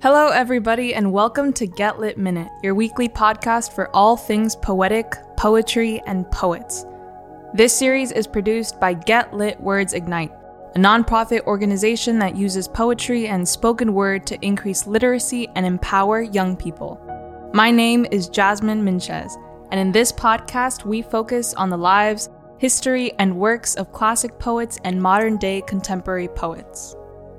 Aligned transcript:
Hello, 0.00 0.28
everybody, 0.28 0.94
and 0.94 1.10
welcome 1.10 1.52
to 1.54 1.66
Get 1.66 1.98
Lit 1.98 2.16
Minute, 2.16 2.52
your 2.62 2.76
weekly 2.76 3.08
podcast 3.08 3.74
for 3.74 3.90
all 3.92 4.16
things 4.16 4.54
poetic, 4.54 5.12
poetry, 5.36 6.00
and 6.06 6.30
poets. 6.30 6.86
This 7.52 7.76
series 7.76 8.12
is 8.12 8.28
produced 8.28 8.78
by 8.78 8.94
Get 8.94 9.34
Lit 9.34 9.60
Words 9.60 9.94
Ignite, 9.94 10.30
a 10.76 10.78
nonprofit 10.78 11.40
organization 11.46 12.16
that 12.20 12.36
uses 12.36 12.68
poetry 12.68 13.26
and 13.26 13.48
spoken 13.48 13.92
word 13.92 14.24
to 14.28 14.38
increase 14.40 14.86
literacy 14.86 15.48
and 15.56 15.66
empower 15.66 16.22
young 16.22 16.56
people. 16.56 17.00
My 17.52 17.72
name 17.72 18.06
is 18.12 18.28
Jasmine 18.28 18.84
Minchez, 18.84 19.36
and 19.72 19.80
in 19.80 19.90
this 19.90 20.12
podcast, 20.12 20.84
we 20.84 21.02
focus 21.02 21.54
on 21.54 21.70
the 21.70 21.76
lives, 21.76 22.28
history, 22.58 23.14
and 23.18 23.36
works 23.36 23.74
of 23.74 23.90
classic 23.90 24.38
poets 24.38 24.78
and 24.84 25.02
modern 25.02 25.38
day 25.38 25.60
contemporary 25.62 26.28
poets. 26.28 26.94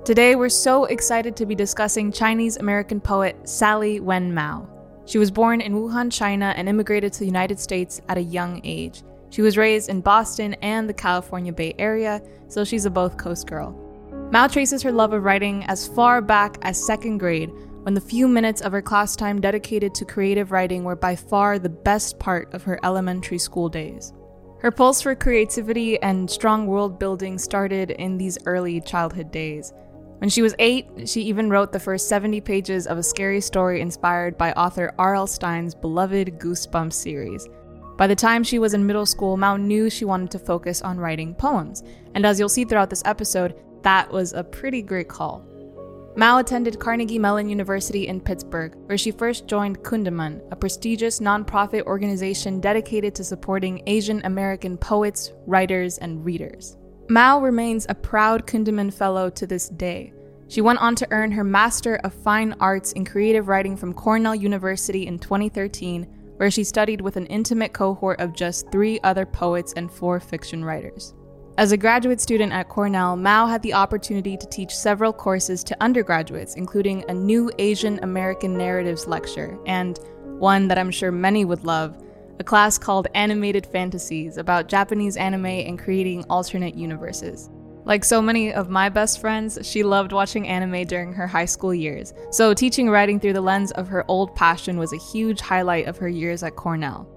Today, 0.09 0.35
we're 0.35 0.49
so 0.49 0.85
excited 0.85 1.35
to 1.35 1.45
be 1.45 1.53
discussing 1.53 2.11
Chinese 2.11 2.57
American 2.57 2.99
poet 2.99 3.47
Sally 3.47 3.99
Wen 3.99 4.33
Mao. 4.33 4.67
She 5.05 5.19
was 5.19 5.29
born 5.29 5.61
in 5.61 5.73
Wuhan, 5.73 6.11
China, 6.11 6.51
and 6.57 6.67
immigrated 6.67 7.13
to 7.13 7.19
the 7.19 7.27
United 7.27 7.59
States 7.59 8.01
at 8.09 8.17
a 8.17 8.21
young 8.23 8.59
age. 8.63 9.03
She 9.29 9.43
was 9.43 9.55
raised 9.55 9.87
in 9.87 10.01
Boston 10.01 10.55
and 10.63 10.89
the 10.89 10.95
California 10.95 11.53
Bay 11.53 11.75
Area, 11.77 12.23
so 12.47 12.65
she's 12.65 12.85
a 12.85 12.89
both 12.89 13.17
coast 13.17 13.45
girl. 13.45 13.71
Mao 14.31 14.47
traces 14.47 14.81
her 14.81 14.91
love 14.91 15.13
of 15.13 15.23
writing 15.23 15.63
as 15.65 15.87
far 15.87 16.23
back 16.23 16.57
as 16.63 16.83
second 16.83 17.19
grade, 17.19 17.51
when 17.83 17.93
the 17.93 18.01
few 18.01 18.27
minutes 18.27 18.61
of 18.61 18.71
her 18.71 18.81
class 18.81 19.15
time 19.15 19.39
dedicated 19.39 19.93
to 19.93 20.05
creative 20.05 20.51
writing 20.51 20.83
were 20.83 20.95
by 20.95 21.15
far 21.15 21.59
the 21.59 21.69
best 21.69 22.17
part 22.17 22.51
of 22.55 22.63
her 22.63 22.79
elementary 22.83 23.37
school 23.37 23.69
days. 23.69 24.11
Her 24.57 24.71
pulse 24.71 25.03
for 25.03 25.13
creativity 25.13 26.01
and 26.01 26.29
strong 26.29 26.65
world 26.65 26.97
building 26.97 27.37
started 27.37 27.91
in 27.91 28.17
these 28.17 28.39
early 28.47 28.81
childhood 28.81 29.31
days. 29.31 29.71
When 30.19 30.29
she 30.29 30.41
was 30.41 30.53
eight, 30.59 30.87
she 31.05 31.21
even 31.23 31.49
wrote 31.49 31.71
the 31.71 31.79
first 31.79 32.09
70 32.09 32.41
pages 32.41 32.87
of 32.87 32.97
a 32.97 33.03
scary 33.03 33.39
story 33.39 33.79
inspired 33.79 34.37
by 34.37 34.51
author 34.53 34.93
R.L. 34.99 35.27
Stine's 35.27 35.73
beloved 35.73 36.39
Goosebumps 36.39 36.93
series. 36.93 37.47
By 37.97 38.07
the 38.07 38.15
time 38.15 38.43
she 38.43 38.59
was 38.59 38.73
in 38.73 38.85
middle 38.85 39.05
school, 39.05 39.37
Mao 39.37 39.55
knew 39.55 39.89
she 39.89 40.05
wanted 40.05 40.31
to 40.31 40.39
focus 40.39 40.81
on 40.81 40.99
writing 40.99 41.33
poems, 41.35 41.83
and 42.15 42.25
as 42.25 42.37
you'll 42.37 42.49
see 42.49 42.65
throughout 42.65 42.89
this 42.89 43.03
episode, 43.05 43.61
that 43.83 44.11
was 44.11 44.33
a 44.33 44.43
pretty 44.43 44.81
great 44.81 45.07
call. 45.07 45.45
Mao 46.15 46.39
attended 46.39 46.79
Carnegie 46.79 47.19
Mellon 47.19 47.47
University 47.47 48.07
in 48.07 48.19
Pittsburgh, 48.19 48.75
where 48.87 48.97
she 48.97 49.11
first 49.11 49.47
joined 49.47 49.79
Kundiman, 49.83 50.41
a 50.51 50.55
prestigious 50.55 51.21
nonprofit 51.21 51.83
organization 51.83 52.59
dedicated 52.59 53.15
to 53.15 53.23
supporting 53.23 53.83
Asian 53.87 54.21
American 54.25 54.77
poets, 54.77 55.31
writers, 55.45 55.97
and 55.97 56.25
readers. 56.25 56.75
Mao 57.09 57.39
remains 57.39 57.85
a 57.89 57.95
proud 57.95 58.45
Kundiman 58.45 58.93
Fellow 58.93 59.29
to 59.31 59.47
this 59.47 59.69
day. 59.69 60.13
She 60.49 60.61
went 60.61 60.79
on 60.79 60.95
to 60.95 61.07
earn 61.11 61.31
her 61.33 61.43
Master 61.43 61.97
of 61.97 62.11
Fine 62.11 62.55
Arts 62.59 62.93
in 62.93 63.05
Creative 63.05 63.47
Writing 63.47 63.77
from 63.77 63.93
Cornell 63.93 64.33
University 64.33 65.05
in 65.05 65.19
2013, 65.19 66.07
where 66.37 66.49
she 66.49 66.63
studied 66.63 67.01
with 67.01 67.17
an 67.17 67.27
intimate 67.27 67.71
cohort 67.71 68.19
of 68.19 68.33
just 68.33 68.71
three 68.71 68.99
other 69.03 69.27
poets 69.27 69.73
and 69.73 69.91
four 69.91 70.19
fiction 70.19 70.65
writers. 70.65 71.13
As 71.59 71.71
a 71.71 71.77
graduate 71.77 72.19
student 72.19 72.51
at 72.51 72.67
Cornell, 72.67 73.15
Mao 73.15 73.45
had 73.45 73.61
the 73.61 73.75
opportunity 73.75 74.35
to 74.37 74.47
teach 74.47 74.75
several 74.75 75.13
courses 75.13 75.63
to 75.65 75.77
undergraduates, 75.83 76.55
including 76.55 77.05
a 77.07 77.13
new 77.13 77.51
Asian 77.59 77.99
American 78.01 78.57
narratives 78.57 79.05
lecture 79.05 79.55
and 79.67 79.99
one 80.39 80.67
that 80.69 80.79
I'm 80.79 80.89
sure 80.89 81.11
many 81.11 81.45
would 81.45 81.63
love 81.63 81.95
a 82.39 82.43
class 82.43 82.79
called 82.79 83.07
Animated 83.13 83.67
Fantasies 83.67 84.37
about 84.37 84.67
Japanese 84.67 85.15
anime 85.15 85.45
and 85.45 85.77
creating 85.77 86.23
alternate 86.27 86.73
universes. 86.73 87.51
Like 87.89 88.05
so 88.05 88.21
many 88.21 88.53
of 88.53 88.69
my 88.69 88.87
best 88.87 89.19
friends, 89.19 89.57
she 89.63 89.81
loved 89.81 90.11
watching 90.11 90.47
anime 90.47 90.85
during 90.85 91.11
her 91.13 91.25
high 91.25 91.45
school 91.45 91.73
years, 91.73 92.13
so 92.29 92.53
teaching 92.53 92.87
writing 92.87 93.19
through 93.19 93.33
the 93.33 93.41
lens 93.41 93.71
of 93.71 93.87
her 93.87 94.05
old 94.07 94.35
passion 94.35 94.77
was 94.77 94.93
a 94.93 94.97
huge 94.97 95.41
highlight 95.41 95.87
of 95.87 95.97
her 95.97 96.07
years 96.07 96.43
at 96.43 96.55
Cornell. 96.55 97.09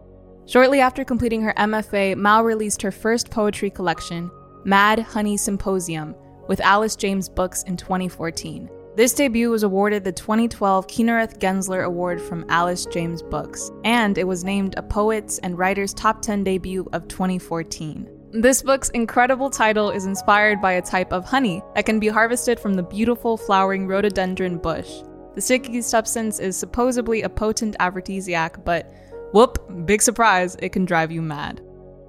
Shortly 0.47 0.81
after 0.81 1.05
completing 1.05 1.42
her 1.42 1.53
MFA, 1.59 2.17
Mao 2.17 2.42
released 2.42 2.80
her 2.80 2.91
first 2.91 3.30
poetry 3.30 3.69
collection, 3.69 4.30
Mad 4.64 5.01
Honey 5.01 5.36
Symposium, 5.36 6.14
with 6.48 6.63
Alice 6.63 6.97
James 6.97 7.29
Books 7.29 7.63
in 7.64 7.77
2014. 7.77 8.70
This 8.97 9.13
debut 9.13 9.51
was 9.51 9.64
awarded 9.64 10.05
the 10.05 10.13
2012 10.13 10.86
Kinereth 10.86 11.39
Gensler 11.39 11.85
Award 11.85 12.18
from 12.18 12.47
Alice 12.48 12.86
James 12.86 13.23
Books, 13.23 13.70
and 13.85 14.17
it 14.17 14.27
was 14.27 14.42
named 14.42 14.73
a 14.79 14.83
Poets 14.83 15.39
and 15.41 15.58
Writers 15.58 15.92
Top 15.92 16.23
10 16.23 16.45
debut 16.45 16.89
of 16.95 17.08
2014. 17.08 18.22
This 18.35 18.63
book's 18.63 18.89
incredible 18.89 19.51
title 19.51 19.91
is 19.91 20.07
inspired 20.07 20.63
by 20.63 20.73
a 20.73 20.81
type 20.81 21.13
of 21.13 21.27
honey 21.27 21.63
that 21.75 21.85
can 21.85 22.01
be 22.01 22.09
harvested 22.09 22.59
from 22.59 22.73
the 22.73 22.83
beautiful 22.83 23.37
flowering 23.37 23.87
rhododendron 23.87 24.57
bush. 24.57 25.03
The 25.35 25.43
sticky 25.43 25.83
substance 25.83 26.39
is 26.39 26.57
supposedly 26.57 27.21
a 27.21 27.29
potent 27.29 27.77
aphrodisiac, 27.79 28.65
but 28.65 28.91
whoop, 29.35 29.59
big 29.85 30.01
surprise, 30.01 30.57
it 30.63 30.71
can 30.73 30.87
drive 30.87 31.13
you 31.13 31.21
mad. 31.21 31.61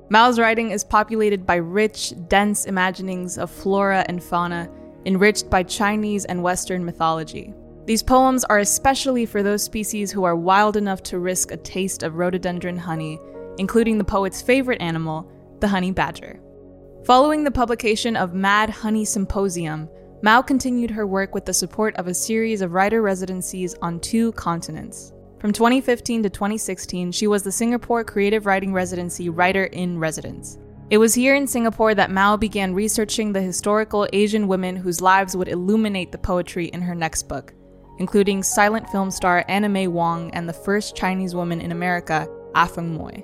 Mao's 0.10 0.40
writing 0.40 0.72
is 0.72 0.86
populated 0.86 1.46
by 1.46 1.56
rich, 1.56 2.14
dense 2.30 2.64
imaginings 2.68 3.38
of 3.38 3.52
flora 3.52 4.06
and 4.08 4.24
fauna 4.24 4.70
enriched 5.06 5.50
by 5.50 5.62
Chinese 5.62 6.24
and 6.24 6.42
Western 6.42 6.86
mythology. 6.86 7.54
These 7.84 8.02
poems 8.02 8.46
are 8.46 8.60
especially 8.60 9.26
for 9.26 9.44
those 9.44 9.62
species 9.62 10.10
who 10.10 10.24
are 10.24 10.38
wild 10.38 10.78
enough 10.78 11.04
to 11.04 11.20
risk 11.20 11.52
a 11.52 11.58
taste 11.58 12.02
of 12.02 12.16
rhododendron 12.16 12.78
honey, 12.78 13.20
including 13.58 13.98
the 13.98 14.06
poet's 14.06 14.42
favorite 14.42 14.82
animal, 14.82 15.30
the 15.64 15.68
honey 15.70 15.92
badger. 15.92 16.42
Following 17.06 17.46
the 17.46 17.50
publication 17.50 18.18
of 18.18 18.34
Mad 18.34 18.70
Honey 18.70 19.06
Symposium, 19.06 19.88
Mao 20.22 20.42
continued 20.42 20.92
her 20.92 21.08
work 21.08 21.34
with 21.34 21.46
the 21.46 21.54
support 21.54 21.96
of 21.96 22.08
a 22.08 22.14
series 22.14 22.62
of 22.62 22.74
writer 22.74 23.02
residencies 23.02 23.74
on 23.82 24.02
two 24.02 24.34
continents. 24.34 25.14
From 25.40 25.54
2015 25.54 26.24
to 26.24 26.30
2016, 26.30 27.14
she 27.14 27.28
was 27.28 27.44
the 27.44 27.52
Singapore 27.52 28.04
Creative 28.04 28.46
Writing 28.46 28.74
Residency 28.74 29.30
Writer 29.30 29.64
in 29.64 29.98
Residence. 29.98 30.60
It 30.90 30.98
was 30.98 31.14
here 31.14 31.36
in 31.36 31.48
Singapore 31.48 31.96
that 31.96 32.12
Mao 32.12 32.36
began 32.36 32.74
researching 32.74 33.32
the 33.32 33.42
historical 33.42 34.06
Asian 34.12 34.50
women 34.50 34.76
whose 34.76 35.00
lives 35.00 35.34
would 35.34 35.48
illuminate 35.48 36.12
the 36.12 36.18
poetry 36.18 36.66
in 36.68 36.82
her 36.82 36.94
next 36.94 37.30
book, 37.30 37.54
including 38.00 38.44
silent 38.44 38.90
film 38.90 39.10
star 39.10 39.46
Anna 39.48 39.70
May 39.70 39.88
Wong 39.88 40.30
and 40.32 40.48
the 40.48 40.52
first 40.52 40.94
Chinese 40.94 41.34
woman 41.34 41.62
in 41.62 41.72
America, 41.72 42.28
ah 42.54 42.68
Afong 42.68 42.98
Moy. 42.98 43.24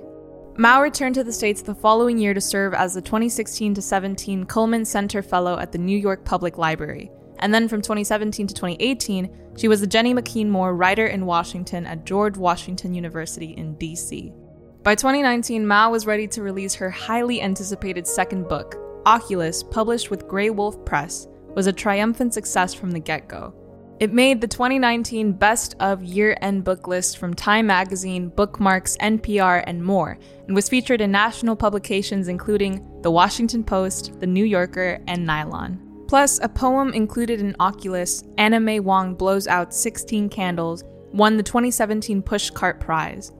Mao 0.60 0.82
returned 0.82 1.14
to 1.14 1.24
the 1.24 1.32
States 1.32 1.62
the 1.62 1.74
following 1.74 2.18
year 2.18 2.34
to 2.34 2.40
serve 2.42 2.74
as 2.74 2.92
the 2.92 3.00
2016 3.00 3.72
to 3.72 3.80
17 3.80 4.44
Cullman 4.44 4.84
Center 4.84 5.22
Fellow 5.22 5.58
at 5.58 5.72
the 5.72 5.78
New 5.78 5.96
York 5.96 6.22
Public 6.26 6.58
Library. 6.58 7.10
And 7.38 7.54
then 7.54 7.66
from 7.66 7.80
2017 7.80 8.46
to 8.48 8.52
2018, 8.52 9.54
she 9.56 9.68
was 9.68 9.80
the 9.80 9.86
Jenny 9.86 10.12
McKean 10.12 10.48
Moore 10.48 10.76
Writer 10.76 11.06
in 11.06 11.24
Washington 11.24 11.86
at 11.86 12.04
George 12.04 12.36
Washington 12.36 12.92
University 12.92 13.52
in 13.52 13.74
DC. 13.76 14.34
By 14.82 14.94
2019, 14.94 15.66
Mao 15.66 15.90
was 15.90 16.04
ready 16.04 16.28
to 16.28 16.42
release 16.42 16.74
her 16.74 16.90
highly 16.90 17.40
anticipated 17.40 18.06
second 18.06 18.46
book. 18.46 18.76
Oculus, 19.06 19.62
published 19.62 20.10
with 20.10 20.28
Graywolf 20.28 20.84
Press, 20.84 21.26
was 21.54 21.68
a 21.68 21.72
triumphant 21.72 22.34
success 22.34 22.74
from 22.74 22.90
the 22.90 23.00
get 23.00 23.28
go. 23.28 23.54
It 24.00 24.14
made 24.14 24.40
the 24.40 24.48
2019 24.48 25.32
Best 25.32 25.76
of 25.78 26.02
Year 26.02 26.34
End 26.40 26.64
book 26.64 26.88
list 26.88 27.18
from 27.18 27.34
Time 27.34 27.66
Magazine, 27.66 28.30
Bookmarks, 28.30 28.96
NPR, 28.96 29.62
and 29.66 29.84
more, 29.84 30.18
and 30.46 30.56
was 30.56 30.70
featured 30.70 31.02
in 31.02 31.12
national 31.12 31.54
publications 31.54 32.26
including 32.26 33.02
The 33.02 33.10
Washington 33.10 33.62
Post, 33.62 34.18
The 34.18 34.26
New 34.26 34.46
Yorker, 34.46 35.00
and 35.06 35.26
Nylon. 35.26 36.06
Plus, 36.08 36.40
a 36.42 36.48
poem 36.48 36.94
included 36.94 37.40
in 37.40 37.54
Oculus, 37.60 38.24
Anna 38.38 38.58
May 38.58 38.80
Wong 38.80 39.16
Blows 39.16 39.46
Out 39.46 39.74
16 39.74 40.30
Candles, 40.30 40.82
won 41.12 41.36
the 41.36 41.42
2017 41.42 42.22
Pushcart 42.22 42.80
Prize. 42.80 43.32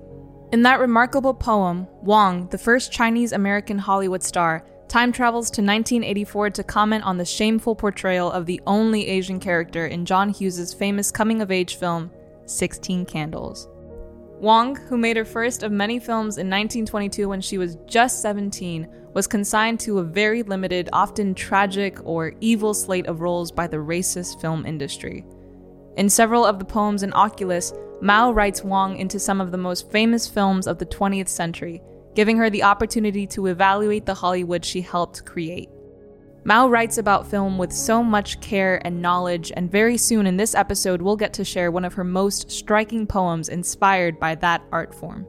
In 0.52 0.60
that 0.64 0.78
remarkable 0.78 1.32
poem, 1.32 1.86
Wong, 2.02 2.50
the 2.50 2.58
first 2.58 2.92
Chinese 2.92 3.32
American 3.32 3.78
Hollywood 3.78 4.22
star, 4.22 4.66
time 4.90 5.12
travels 5.12 5.46
to 5.52 5.62
1984 5.62 6.50
to 6.50 6.64
comment 6.64 7.04
on 7.04 7.16
the 7.16 7.24
shameful 7.24 7.76
portrayal 7.76 8.30
of 8.32 8.44
the 8.44 8.60
only 8.66 9.06
Asian 9.06 9.38
character 9.38 9.86
in 9.86 10.04
John 10.04 10.28
Hughes' 10.28 10.74
famous 10.74 11.12
coming 11.12 11.40
of 11.40 11.52
age 11.52 11.76
film, 11.76 12.10
16 12.46 13.06
Candles. 13.06 13.68
Wong, 14.40 14.74
who 14.74 14.98
made 14.98 15.16
her 15.16 15.24
first 15.24 15.62
of 15.62 15.70
many 15.70 16.00
films 16.00 16.38
in 16.38 16.48
1922 16.48 17.28
when 17.28 17.40
she 17.40 17.56
was 17.56 17.78
just 17.86 18.20
17, 18.20 18.88
was 19.14 19.28
consigned 19.28 19.78
to 19.78 20.00
a 20.00 20.04
very 20.04 20.42
limited, 20.42 20.88
often 20.92 21.34
tragic 21.34 21.98
or 22.04 22.34
evil 22.40 22.74
slate 22.74 23.06
of 23.06 23.20
roles 23.20 23.52
by 23.52 23.68
the 23.68 23.76
racist 23.76 24.40
film 24.40 24.66
industry. 24.66 25.24
In 25.98 26.08
several 26.08 26.44
of 26.44 26.58
the 26.58 26.64
poems 26.64 27.04
in 27.04 27.12
Oculus, 27.12 27.72
Mao 28.00 28.32
writes 28.32 28.64
Wong 28.64 28.96
into 28.96 29.20
some 29.20 29.40
of 29.40 29.52
the 29.52 29.58
most 29.58 29.88
famous 29.92 30.26
films 30.26 30.66
of 30.66 30.78
the 30.78 30.86
20th 30.86 31.28
century, 31.28 31.80
giving 32.14 32.36
her 32.36 32.50
the 32.50 32.62
opportunity 32.62 33.26
to 33.28 33.46
evaluate 33.46 34.06
the 34.06 34.14
Hollywood 34.14 34.64
she 34.64 34.80
helped 34.80 35.24
create. 35.24 35.68
Mao 36.44 36.68
writes 36.68 36.96
about 36.98 37.26
film 37.26 37.58
with 37.58 37.72
so 37.72 38.02
much 38.02 38.40
care 38.40 38.80
and 38.86 39.02
knowledge, 39.02 39.52
and 39.54 39.70
very 39.70 39.98
soon 39.98 40.26
in 40.26 40.36
this 40.36 40.54
episode, 40.54 41.02
we'll 41.02 41.16
get 41.16 41.34
to 41.34 41.44
share 41.44 41.70
one 41.70 41.84
of 41.84 41.94
her 41.94 42.04
most 42.04 42.50
striking 42.50 43.06
poems 43.06 43.50
inspired 43.50 44.18
by 44.18 44.34
that 44.36 44.62
art 44.72 44.94
form. 44.94 45.26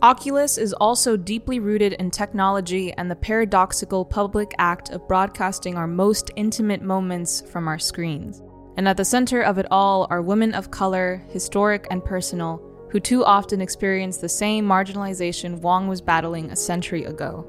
Oculus 0.00 0.58
is 0.58 0.72
also 0.74 1.16
deeply 1.16 1.60
rooted 1.60 1.94
in 1.94 2.10
technology 2.10 2.92
and 2.94 3.10
the 3.10 3.16
paradoxical 3.16 4.04
public 4.04 4.54
act 4.58 4.90
of 4.90 5.06
broadcasting 5.08 5.76
our 5.76 5.86
most 5.86 6.30
intimate 6.36 6.82
moments 6.82 7.42
from 7.50 7.68
our 7.68 7.78
screens. 7.78 8.42
and 8.76 8.88
at 8.88 8.96
the 8.96 9.04
center 9.04 9.40
of 9.42 9.58
it 9.58 9.66
all 9.70 10.06
are 10.10 10.22
women 10.22 10.52
of 10.54 10.70
color, 10.70 11.22
historic 11.28 11.86
and 11.90 12.04
personal, 12.04 12.60
who 12.94 13.00
too 13.00 13.24
often 13.24 13.60
experience 13.60 14.18
the 14.18 14.28
same 14.28 14.64
marginalization 14.64 15.58
Wong 15.58 15.88
was 15.88 16.00
battling 16.00 16.52
a 16.52 16.56
century 16.56 17.02
ago. 17.06 17.44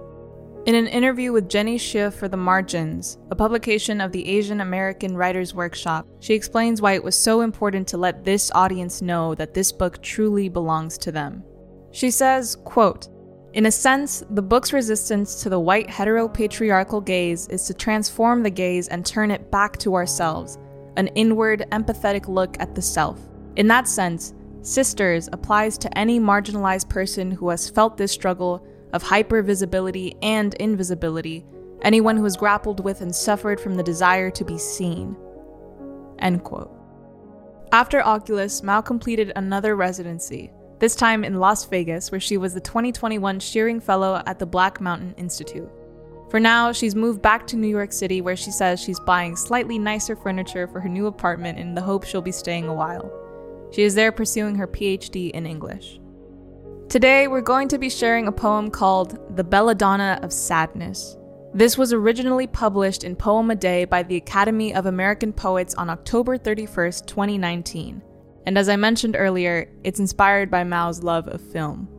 In 0.65 0.73
an 0.73 0.87
interview 0.87 1.31
with 1.31 1.47
Jenny 1.47 1.77
Xie 1.77 2.11
for 2.11 2.27
The 2.27 2.35
Margins, 2.35 3.19
a 3.29 3.35
publication 3.35 4.01
of 4.01 4.11
the 4.11 4.27
Asian 4.27 4.61
American 4.61 5.15
Writers 5.15 5.53
Workshop, 5.53 6.07
she 6.19 6.33
explains 6.33 6.81
why 6.81 6.93
it 6.93 7.03
was 7.03 7.15
so 7.15 7.41
important 7.41 7.87
to 7.89 7.97
let 7.97 8.23
this 8.23 8.51
audience 8.55 9.03
know 9.03 9.35
that 9.35 9.53
this 9.53 9.71
book 9.71 10.01
truly 10.01 10.49
belongs 10.49 10.97
to 10.97 11.11
them. 11.11 11.43
She 11.91 12.09
says, 12.09 12.55
quote, 12.65 13.09
in 13.53 13.67
a 13.67 13.71
sense, 13.71 14.23
the 14.31 14.41
book's 14.41 14.73
resistance 14.73 15.43
to 15.43 15.49
the 15.49 15.59
white 15.59 15.89
heteropatriarchal 15.89 17.05
gaze 17.05 17.47
is 17.49 17.67
to 17.67 17.75
transform 17.75 18.41
the 18.41 18.49
gaze 18.49 18.87
and 18.87 19.05
turn 19.05 19.29
it 19.29 19.51
back 19.51 19.77
to 19.77 19.93
ourselves, 19.93 20.57
an 20.97 21.05
inward, 21.09 21.67
empathetic 21.71 22.27
look 22.27 22.57
at 22.59 22.73
the 22.73 22.81
self. 22.81 23.19
In 23.57 23.67
that 23.67 23.87
sense, 23.87 24.33
Sisters 24.65 25.29
applies 25.31 25.77
to 25.77 25.95
any 25.95 26.19
marginalized 26.19 26.89
person 26.89 27.29
who 27.29 27.49
has 27.49 27.69
felt 27.69 27.97
this 27.97 28.11
struggle 28.11 28.65
of 28.93 29.03
hypervisibility 29.03 30.17
and 30.23 30.55
invisibility, 30.55 31.45
anyone 31.83 32.17
who 32.17 32.23
has 32.23 32.35
grappled 32.35 32.83
with 32.83 33.01
and 33.01 33.15
suffered 33.15 33.59
from 33.59 33.75
the 33.75 33.83
desire 33.83 34.31
to 34.31 34.43
be 34.43 34.57
seen. 34.57 35.15
End 36.17 36.43
quote. 36.43 36.71
After 37.71 38.01
Oculus, 38.01 38.63
Mao 38.63 38.81
completed 38.81 39.31
another 39.35 39.75
residency, 39.75 40.51
this 40.79 40.95
time 40.95 41.23
in 41.23 41.35
Las 41.35 41.65
Vegas, 41.65 42.11
where 42.11 42.19
she 42.19 42.37
was 42.37 42.55
the 42.55 42.59
2021 42.59 43.39
Shearing 43.39 43.79
Fellow 43.79 44.23
at 44.25 44.39
the 44.39 44.47
Black 44.47 44.81
Mountain 44.81 45.13
Institute. 45.15 45.69
For 46.31 46.39
now, 46.39 46.71
she's 46.71 46.95
moved 46.95 47.21
back 47.21 47.45
to 47.47 47.55
New 47.55 47.67
York 47.67 47.93
City, 47.93 48.19
where 48.19 48.35
she 48.35 48.49
says 48.49 48.81
she's 48.81 48.99
buying 49.01 49.35
slightly 49.35 49.77
nicer 49.77 50.15
furniture 50.15 50.67
for 50.67 50.79
her 50.79 50.89
new 50.89 51.05
apartment 51.05 51.59
in 51.59 51.75
the 51.75 51.81
hope 51.81 52.03
she'll 52.03 52.19
be 52.23 52.31
staying 52.31 52.67
a 52.67 52.73
while. 52.73 53.24
She 53.75 53.83
is 53.83 53.93
there 53.93 54.13
pursuing 54.13 54.55
her 54.55 54.67
PhD 54.67 55.31
in 55.31 55.45
English. 55.45 55.99
Today, 56.87 57.27
we're 57.27 57.41
going 57.41 57.67
to 57.67 57.77
be 57.77 57.89
sharing 57.89 58.25
a 58.25 58.31
poem 58.31 58.71
called 58.71 59.35
The 59.35 59.43
Belladonna 59.43 60.17
of 60.23 60.31
Sadness. 60.31 61.17
This 61.53 61.77
was 61.77 61.91
originally 61.91 62.47
published 62.47 63.03
in 63.03 63.17
Poem 63.17 63.51
a 63.51 63.55
Day 63.55 63.83
by 63.83 64.01
the 64.01 64.15
Academy 64.15 64.73
of 64.73 64.85
American 64.85 65.33
Poets 65.33 65.75
on 65.75 65.89
October 65.89 66.37
31st, 66.37 67.05
2019. 67.05 68.01
And 68.45 68.57
as 68.57 68.69
I 68.69 68.77
mentioned 68.77 69.17
earlier, 69.19 69.69
it's 69.83 69.99
inspired 69.99 70.49
by 70.49 70.63
Mao's 70.63 71.03
love 71.03 71.27
of 71.27 71.41
film. 71.41 71.89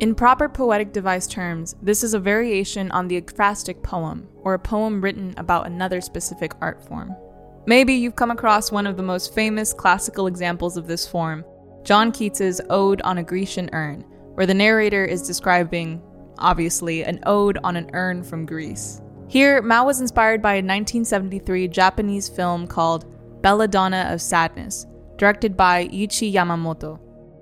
In 0.00 0.14
proper 0.14 0.46
poetic 0.46 0.92
device 0.92 1.26
terms, 1.26 1.74
this 1.80 2.04
is 2.04 2.12
a 2.12 2.18
variation 2.18 2.90
on 2.90 3.08
the 3.08 3.18
ekphrastic 3.18 3.82
poem, 3.82 4.28
or 4.42 4.52
a 4.52 4.58
poem 4.58 5.00
written 5.00 5.32
about 5.38 5.68
another 5.68 6.02
specific 6.02 6.52
art 6.60 6.86
form. 6.86 7.16
Maybe 7.66 7.94
you've 7.94 8.16
come 8.16 8.30
across 8.30 8.70
one 8.70 8.86
of 8.86 8.98
the 8.98 9.02
most 9.02 9.34
famous 9.34 9.72
classical 9.72 10.26
examples 10.26 10.76
of 10.76 10.86
this 10.86 11.08
form, 11.08 11.44
John 11.82 12.12
Keats's 12.12 12.60
Ode 12.68 13.00
on 13.02 13.16
a 13.16 13.22
Grecian 13.22 13.70
Urn, 13.72 14.02
where 14.34 14.46
the 14.46 14.52
narrator 14.52 15.02
is 15.02 15.26
describing, 15.26 16.02
obviously, 16.36 17.04
an 17.04 17.20
ode 17.24 17.58
on 17.64 17.76
an 17.76 17.88
urn 17.94 18.22
from 18.22 18.44
Greece. 18.44 19.00
Here, 19.28 19.62
Mao 19.62 19.86
was 19.86 20.02
inspired 20.02 20.42
by 20.42 20.54
a 20.54 20.56
1973 20.56 21.68
Japanese 21.68 22.28
film 22.28 22.66
called 22.66 23.06
Belladonna 23.40 24.08
of 24.10 24.20
Sadness, 24.20 24.86
directed 25.16 25.56
by 25.56 25.86
Eiichi 25.88 26.34
Yamamoto. 26.34 27.00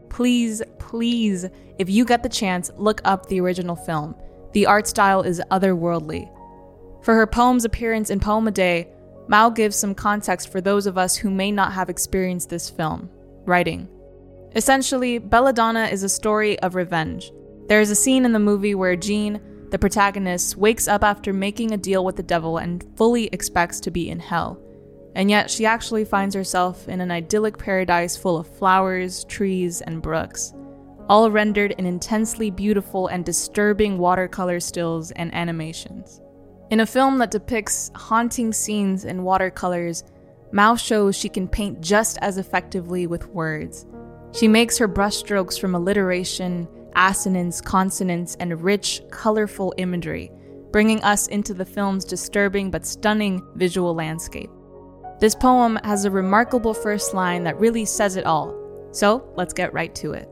Please, 0.09 0.63
please, 0.79 1.49
if 1.79 1.91
you 1.91 2.05
get 2.05 2.23
the 2.23 2.29
chance, 2.29 2.71
look 2.77 3.01
up 3.05 3.27
the 3.27 3.41
original 3.41 3.75
film. 3.75 4.15
The 4.53 4.67
art 4.67 4.87
style 4.87 5.23
is 5.23 5.43
otherworldly. 5.51 6.31
For 7.03 7.15
her 7.15 7.27
poem's 7.27 7.65
appearance 7.65 8.11
in 8.11 8.21
Poem 8.21 8.47
a 8.47 8.53
Day, 8.53 8.89
Mao 9.29 9.51
gives 9.51 9.77
some 9.77 9.95
context 9.95 10.51
for 10.51 10.61
those 10.61 10.87
of 10.87 10.99
us 10.99 11.17
who 11.17 11.31
may 11.31 11.53
not 11.53 11.73
have 11.73 11.89
experienced 11.89 12.51
this 12.51 12.69
film, 12.69 13.09
writing. 13.45 13.89
Essentially, 14.55 15.19
Belladonna 15.19 15.85
is 15.85 16.03
a 16.03 16.09
story 16.09 16.59
of 16.61 16.75
revenge. 16.75 17.33
There 17.69 17.81
is 17.81 17.91
a 17.91 17.95
scene 17.97 18.25
in 18.25 18.33
the 18.33 18.39
movie 18.39 18.75
where 18.75 18.97
Jean, 18.97 19.41
the 19.71 19.79
protagonist, 19.79 20.57
wakes 20.57 20.89
up 20.89 21.03
after 21.03 21.33
making 21.33 21.73
a 21.73 21.79
deal 21.79 22.05
with 22.05 22.17
the 22.17 22.23
devil 22.23 22.59
and 22.59 22.85
fully 22.97 23.29
expects 23.29 23.81
to 23.81 23.91
be 23.91 24.11
in 24.11 24.19
hell. 24.19 24.61
And 25.15 25.31
yet, 25.31 25.51
she 25.51 25.65
actually 25.67 26.05
finds 26.05 26.35
herself 26.35 26.89
in 26.89 27.01
an 27.01 27.11
idyllic 27.11 27.59
paradise 27.59 28.17
full 28.17 28.37
of 28.37 28.47
flowers, 28.59 29.25
trees, 29.25 29.81
and 29.83 30.03
brooks, 30.03 30.53
all 31.09 31.31
rendered 31.31 31.73
in 31.73 31.87
intensely 31.87 32.51
beautiful 32.51 33.07
and 33.07 33.25
disturbing 33.25 33.99
watercolor 33.99 34.61
stills 34.61 35.11
and 35.13 35.33
animations. 35.35 36.21
In 36.73 36.81
a 36.81 36.87
film 36.87 37.19
that 37.19 37.31
depicts 37.31 37.91
haunting 37.95 38.51
scenes 38.51 39.05
in 39.05 39.25
watercolors, 39.25 40.05
Mao 40.53 40.75
shows 40.75 41.15
she 41.15 41.29
can 41.29 41.47
paint 41.47 41.83
just 41.83 42.17
as 42.23 42.39
effectively 42.39 43.07
with 43.07 43.29
words. 43.29 43.85
She 44.33 44.49
makes 44.49 44.79
her 44.79 44.89
brushstrokes 44.89 45.61
from 45.61 45.75
alliteration, 45.75 46.67
assonance, 46.97 47.61
consonance, 47.61 48.37
and 48.41 48.59
rich, 48.63 49.03
colorful 49.11 49.75
imagery, 49.77 50.33
bringing 50.71 51.05
us 51.05 51.27
into 51.27 51.53
the 51.53 51.67
film's 51.67 52.07
disturbing 52.07 52.71
but 52.71 52.87
stunning 52.87 53.47
visual 53.55 53.95
landscape. 53.95 54.49
This 55.21 55.35
poem 55.35 55.79
has 55.85 56.07
a 56.07 56.11
remarkable 56.11 56.73
first 56.73 57.13
line 57.13 57.45
that 57.45 57.61
really 57.61 57.85
says 57.85 58.17
it 58.17 58.25
all, 58.25 58.57
so 58.93 59.31
let's 59.37 59.53
get 59.53 59.75
right 59.75 59.95
to 59.97 60.15
it. 60.15 60.27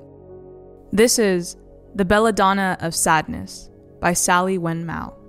This 0.90 1.18
is 1.18 1.58
The 1.96 2.06
Belladonna 2.06 2.78
of 2.80 2.94
Sadness 2.94 3.68
by 4.00 4.14
Sally 4.14 4.56
Wen 4.56 4.86
Mao. 4.86 5.19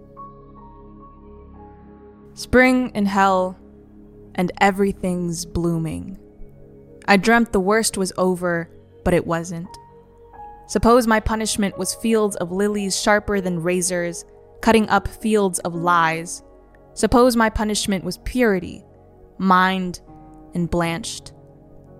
Spring 2.42 2.90
in 2.96 3.06
hell, 3.06 3.56
and 4.34 4.52
everything's 4.60 5.46
blooming. 5.46 6.18
I 7.08 7.18
dreamt 7.18 7.52
the 7.52 7.60
worst 7.60 8.00
was 8.00 8.12
over, 8.18 8.68
but 9.06 9.14
it 9.14 9.28
wasn't. 9.28 9.68
Suppose 10.66 11.06
my 11.06 11.20
punishment 11.20 11.78
was 11.78 11.94
fields 11.94 12.36
of 12.38 12.52
lilies 12.52 13.00
sharper 13.00 13.42
than 13.42 13.62
razors, 13.62 14.26
cutting 14.60 14.90
up 14.90 15.08
fields 15.08 15.60
of 15.60 15.76
lies. 15.76 16.42
Suppose 16.96 17.36
my 17.36 17.52
punishment 17.52 18.04
was 18.04 18.18
purity, 18.24 18.84
mined 19.38 20.02
and 20.56 20.68
blanched. 20.68 21.34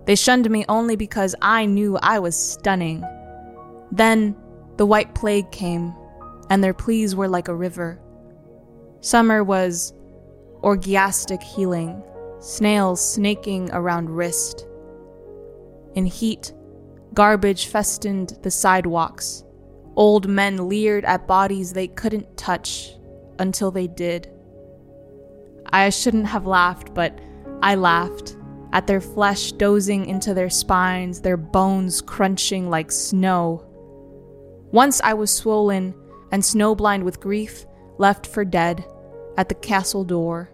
They 0.06 0.16
shunned 0.16 0.50
me 0.50 0.64
only 0.68 0.96
because 0.96 1.36
I 1.40 1.66
knew 1.66 1.98
I 1.98 2.18
was 2.18 2.36
stunning. 2.36 3.04
Then 3.92 4.34
the 4.76 4.86
white 4.86 5.14
plague 5.14 5.52
came, 5.52 5.94
and 6.50 6.64
their 6.64 6.74
pleas 6.74 7.14
were 7.14 7.28
like 7.28 7.46
a 7.46 7.54
river. 7.54 8.00
Summer 9.02 9.44
was 9.44 9.94
orgiastic 10.62 11.42
healing, 11.42 12.02
snails 12.40 13.00
snaking 13.04 13.70
around 13.72 14.10
wrist. 14.10 14.66
In 15.94 16.06
heat, 16.06 16.52
garbage 17.14 17.66
festooned 17.66 18.38
the 18.42 18.50
sidewalks. 18.50 19.44
Old 19.96 20.28
men 20.28 20.68
leered 20.68 21.04
at 21.04 21.26
bodies 21.26 21.72
they 21.72 21.88
couldn't 21.88 22.36
touch 22.36 22.92
until 23.38 23.70
they 23.70 23.86
did. 23.86 24.30
I 25.72 25.90
shouldn't 25.90 26.26
have 26.26 26.46
laughed, 26.46 26.94
but 26.94 27.18
I 27.62 27.74
laughed 27.74 28.36
at 28.72 28.86
their 28.86 29.00
flesh 29.00 29.52
dozing 29.52 30.06
into 30.06 30.32
their 30.32 30.50
spines, 30.50 31.20
their 31.20 31.36
bones 31.36 32.00
crunching 32.00 32.70
like 32.70 32.90
snow. 32.90 33.64
Once 34.72 35.00
I 35.02 35.12
was 35.12 35.30
swollen 35.30 35.94
and 36.30 36.42
snowblind 36.42 37.02
with 37.02 37.20
grief, 37.20 37.66
left 37.98 38.26
for 38.26 38.44
dead 38.44 38.84
at 39.36 39.48
the 39.48 39.54
castle 39.54 40.04
door. 40.04 40.50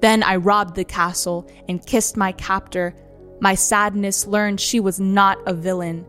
Then 0.00 0.22
I 0.22 0.36
robbed 0.36 0.74
the 0.74 0.84
castle 0.84 1.50
and 1.68 1.84
kissed 1.84 2.16
my 2.16 2.32
captor 2.32 2.94
my 3.40 3.54
sadness 3.54 4.26
learned 4.26 4.60
she 4.60 4.80
was 4.80 4.98
not 4.98 5.38
a 5.46 5.54
villain. 5.54 6.04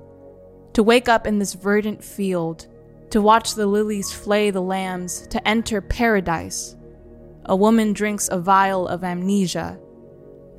To 0.74 0.84
wake 0.84 1.08
up 1.08 1.28
in 1.28 1.38
this 1.38 1.54
verdant 1.54 2.04
field, 2.04 2.68
to 3.12 3.22
watch 3.22 3.54
the 3.54 3.68
lilies 3.68 4.12
flay 4.12 4.50
the 4.50 4.62
lambs, 4.62 5.28
to 5.28 5.48
enter 5.48 5.82
paradise. 5.82 6.76
A 7.46 7.56
woman 7.56 7.94
drinks 7.94 8.30
a 8.32 8.40
vial 8.40 8.88
of 8.88 9.04
amnesia, 9.04 9.80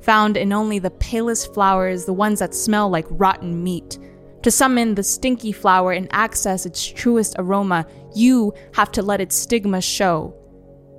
found 0.01 0.37
in 0.37 0.53
only 0.53 0.79
the 0.79 0.91
palest 0.91 1.53
flowers, 1.53 2.05
the 2.05 2.13
ones 2.13 2.39
that 2.39 2.55
smell 2.55 2.89
like 2.89 3.05
rotten 3.09 3.63
meat. 3.63 3.97
To 4.43 4.51
summon 4.51 4.95
the 4.95 5.03
stinky 5.03 5.51
flower 5.51 5.91
and 5.91 6.07
access 6.11 6.65
its 6.65 6.85
truest 6.85 7.35
aroma, 7.37 7.85
you 8.15 8.53
have 8.73 8.91
to 8.93 9.01
let 9.01 9.21
its 9.21 9.35
stigma 9.35 9.81
show. 9.81 10.33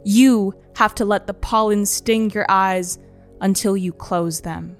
You 0.04 0.54
have 0.76 0.94
to 0.96 1.04
let 1.04 1.26
the 1.26 1.34
pollen 1.34 1.86
sting 1.86 2.30
your 2.30 2.46
eyes 2.48 2.98
until 3.40 3.76
you 3.76 3.92
close 3.92 4.40
them. 4.40 4.76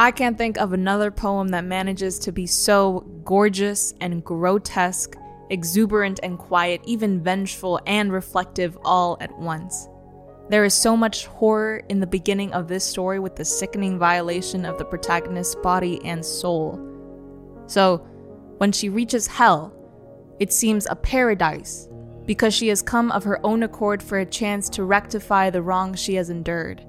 I 0.00 0.12
can't 0.12 0.38
think 0.38 0.58
of 0.58 0.72
another 0.72 1.10
poem 1.10 1.48
that 1.48 1.64
manages 1.64 2.20
to 2.20 2.32
be 2.32 2.46
so 2.46 3.00
gorgeous 3.24 3.94
and 4.00 4.24
grotesque, 4.24 5.16
exuberant 5.50 6.20
and 6.22 6.38
quiet, 6.38 6.80
even 6.84 7.20
vengeful 7.20 7.80
and 7.84 8.12
reflective 8.12 8.78
all 8.84 9.16
at 9.20 9.36
once. 9.38 9.88
There 10.50 10.64
is 10.64 10.72
so 10.72 10.96
much 10.96 11.26
horror 11.26 11.82
in 11.88 12.00
the 12.00 12.06
beginning 12.06 12.52
of 12.52 12.68
this 12.68 12.84
story 12.84 13.18
with 13.18 13.34
the 13.34 13.44
sickening 13.44 13.98
violation 13.98 14.64
of 14.64 14.78
the 14.78 14.84
protagonist's 14.84 15.56
body 15.56 16.02
and 16.04 16.24
soul. 16.24 16.80
So, 17.66 17.98
when 18.58 18.72
she 18.72 18.88
reaches 18.88 19.26
hell, 19.26 19.74
it 20.38 20.52
seems 20.52 20.86
a 20.86 20.96
paradise 20.96 21.88
because 22.26 22.52
she 22.52 22.68
has 22.68 22.82
come 22.82 23.10
of 23.12 23.24
her 23.24 23.44
own 23.44 23.62
accord 23.62 24.02
for 24.02 24.18
a 24.18 24.26
chance 24.26 24.68
to 24.68 24.84
rectify 24.84 25.48
the 25.48 25.62
wrong 25.62 25.94
she 25.94 26.14
has 26.14 26.28
endured. 26.28 26.84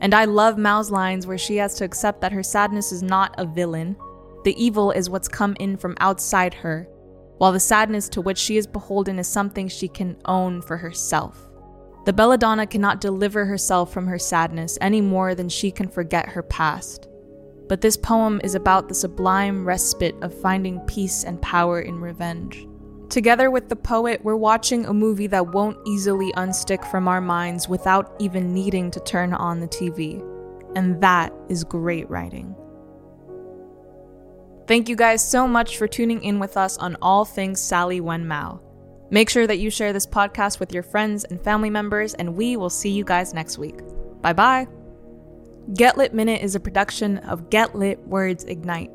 And 0.00 0.14
I 0.14 0.24
love 0.24 0.56
Mao's 0.56 0.90
lines 0.90 1.26
where 1.26 1.38
she 1.38 1.56
has 1.56 1.74
to 1.74 1.84
accept 1.84 2.20
that 2.20 2.32
her 2.32 2.42
sadness 2.42 2.92
is 2.92 3.02
not 3.02 3.34
a 3.36 3.44
villain. 3.44 3.96
The 4.44 4.54
evil 4.62 4.92
is 4.92 5.10
what's 5.10 5.28
come 5.28 5.56
in 5.58 5.76
from 5.76 5.96
outside 5.98 6.54
her, 6.54 6.88
while 7.38 7.52
the 7.52 7.60
sadness 7.60 8.08
to 8.10 8.20
which 8.20 8.38
she 8.38 8.56
is 8.56 8.66
beholden 8.66 9.18
is 9.18 9.26
something 9.26 9.66
she 9.66 9.88
can 9.88 10.16
own 10.26 10.62
for 10.62 10.76
herself. 10.76 11.48
The 12.04 12.12
belladonna 12.12 12.66
cannot 12.66 13.00
deliver 13.00 13.46
herself 13.46 13.92
from 13.92 14.06
her 14.06 14.18
sadness 14.18 14.78
any 14.80 15.00
more 15.00 15.34
than 15.34 15.48
she 15.48 15.70
can 15.70 15.88
forget 15.88 16.28
her 16.28 16.42
past. 16.42 17.08
But 17.66 17.80
this 17.80 17.96
poem 17.96 18.40
is 18.44 18.54
about 18.54 18.88
the 18.88 18.94
sublime 18.94 19.64
respite 19.64 20.14
of 20.22 20.38
finding 20.38 20.80
peace 20.80 21.24
and 21.24 21.40
power 21.40 21.80
in 21.80 21.98
revenge. 22.00 22.68
Together 23.14 23.48
with 23.48 23.68
the 23.68 23.76
poet, 23.76 24.20
we're 24.24 24.34
watching 24.34 24.84
a 24.86 24.92
movie 24.92 25.28
that 25.28 25.52
won't 25.52 25.78
easily 25.86 26.32
unstick 26.32 26.84
from 26.90 27.06
our 27.06 27.20
minds 27.20 27.68
without 27.68 28.12
even 28.18 28.52
needing 28.52 28.90
to 28.90 28.98
turn 28.98 29.32
on 29.32 29.60
the 29.60 29.68
TV. 29.68 30.20
And 30.74 31.00
that 31.00 31.32
is 31.48 31.62
great 31.62 32.10
writing. 32.10 32.56
Thank 34.66 34.88
you 34.88 34.96
guys 34.96 35.24
so 35.24 35.46
much 35.46 35.78
for 35.78 35.86
tuning 35.86 36.24
in 36.24 36.40
with 36.40 36.56
us 36.56 36.76
on 36.78 36.96
all 37.00 37.24
things 37.24 37.60
Sally 37.60 38.00
Wen 38.00 38.26
Mao. 38.26 38.60
Make 39.12 39.30
sure 39.30 39.46
that 39.46 39.60
you 39.60 39.70
share 39.70 39.92
this 39.92 40.08
podcast 40.08 40.58
with 40.58 40.72
your 40.72 40.82
friends 40.82 41.22
and 41.22 41.40
family 41.40 41.70
members, 41.70 42.14
and 42.14 42.34
we 42.34 42.56
will 42.56 42.68
see 42.68 42.90
you 42.90 43.04
guys 43.04 43.32
next 43.32 43.58
week. 43.58 43.78
Bye 44.22 44.32
bye. 44.32 44.66
Get 45.72 45.96
Lit 45.96 46.14
Minute 46.14 46.42
is 46.42 46.56
a 46.56 46.60
production 46.60 47.18
of 47.18 47.48
Get 47.48 47.76
Lit 47.76 48.00
Words 48.08 48.42
Ignite. 48.42 48.90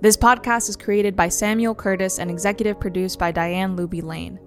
This 0.00 0.16
podcast 0.16 0.68
is 0.68 0.76
created 0.76 1.16
by 1.16 1.28
Samuel 1.28 1.74
Curtis 1.74 2.18
and 2.18 2.30
executive 2.30 2.78
produced 2.78 3.18
by 3.18 3.32
Diane 3.32 3.76
Luby 3.76 4.02
Lane. 4.02 4.38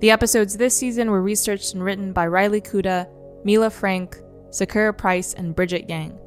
The 0.00 0.10
episodes 0.10 0.56
this 0.56 0.76
season 0.76 1.10
were 1.10 1.22
researched 1.22 1.74
and 1.74 1.84
written 1.84 2.12
by 2.12 2.26
Riley 2.26 2.60
Kuda, 2.60 3.08
Mila 3.44 3.70
Frank, 3.70 4.20
Sakura 4.50 4.92
Price, 4.92 5.34
and 5.34 5.54
Bridget 5.54 5.88
Yang. 5.88 6.18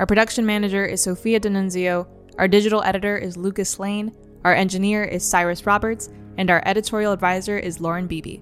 Our 0.00 0.06
production 0.06 0.44
manager 0.44 0.84
is 0.84 1.02
Sophia 1.02 1.38
D'Annunzio, 1.38 2.08
our 2.38 2.48
digital 2.48 2.82
editor 2.82 3.16
is 3.16 3.36
Lucas 3.36 3.78
Lane, 3.78 4.12
our 4.42 4.54
engineer 4.54 5.04
is 5.04 5.22
Cyrus 5.22 5.66
Roberts, 5.66 6.08
and 6.38 6.50
our 6.50 6.62
editorial 6.66 7.12
advisor 7.12 7.58
is 7.58 7.80
Lauren 7.80 8.08
Beebe. 8.08 8.40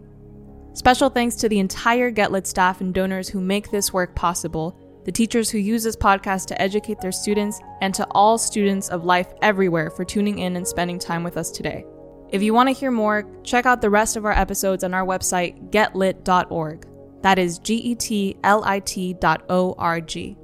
Special 0.73 1.11
thanks 1.11 1.35
to 1.35 1.49
the 1.49 1.59
entire 1.59 2.11
GetLit 2.11 2.47
staff 2.47 2.81
and 2.81 2.95
donors 2.95 3.29
who 3.29 3.41
make 3.41 3.71
this 3.71 3.93
work 3.93 4.15
possible, 4.15 4.79
the 5.11 5.17
teachers 5.27 5.51
who 5.51 5.59
use 5.59 5.83
this 5.83 5.97
podcast 5.97 6.47
to 6.47 6.63
educate 6.63 7.01
their 7.01 7.11
students, 7.11 7.61
and 7.81 7.93
to 7.93 8.07
all 8.13 8.39
students 8.39 8.89
of 8.91 9.05
life 9.05 9.27
everywhere 9.43 9.91
for 9.91 10.05
tuning 10.05 10.39
in 10.39 10.55
and 10.55 10.65
spending 10.65 11.01
time 11.01 11.25
with 11.25 11.37
us 11.37 11.51
today. 11.51 11.85
If 12.29 12.45
you 12.45 12.55
want 12.55 12.69
to 12.69 12.73
hear 12.73 12.93
more, 12.93 13.29
check 13.43 13.67
out 13.67 13.81
the 13.81 13.91
rest 13.91 14.17
of 14.17 14.25
our 14.25 14.31
episodes 14.31 14.85
on 14.85 14.95
our 14.95 15.05
website, 15.05 15.73
getlit.org. 15.73 16.87
That 17.23 17.41
is 17.41 17.59
G 17.59 17.75
E 17.75 17.95
T 17.97 18.37
L 18.45 18.63
I 18.65 18.79
T 18.79 19.15
dot 19.15 19.43
O 19.49 19.75
R 19.79 20.01
G. 20.01 20.39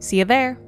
See 0.00 0.18
you 0.18 0.24
there. 0.24 0.58